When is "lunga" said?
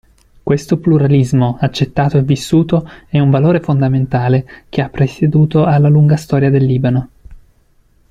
5.89-6.15